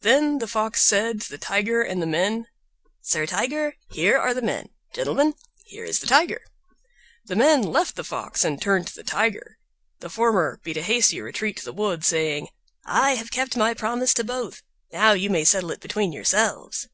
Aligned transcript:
Then 0.00 0.38
the 0.40 0.48
Fox 0.48 0.82
said 0.82 1.20
to 1.20 1.30
the 1.30 1.38
Tiger 1.38 1.80
and 1.80 2.02
the 2.02 2.08
men, 2.08 2.48
"Sir 3.02 3.24
Tiger, 3.24 3.76
here 3.88 4.18
are 4.18 4.34
the 4.34 4.42
men; 4.42 4.70
gentlemen, 4.92 5.34
here 5.64 5.84
is 5.84 6.00
the 6.00 6.08
Tiger." 6.08 6.42
The 7.24 7.36
men 7.36 7.62
left 7.62 7.94
the 7.94 8.02
Fox 8.02 8.44
and 8.44 8.60
turned 8.60 8.88
to 8.88 8.94
the 8.96 9.04
Tiger. 9.04 9.56
The 10.00 10.10
former 10.10 10.58
beat 10.64 10.76
a 10.78 10.82
hasty 10.82 11.20
retreat 11.20 11.56
to 11.58 11.64
the 11.64 11.72
wood, 11.72 12.04
saying, 12.04 12.48
"I 12.84 13.14
have 13.14 13.30
kept 13.30 13.56
my 13.56 13.74
promise 13.74 14.12
to 14.14 14.24
both; 14.24 14.64
now 14.92 15.12
you 15.12 15.30
may 15.30 15.44
settle 15.44 15.70
it 15.70 15.78
between 15.80 16.10
yourselves." 16.10 16.88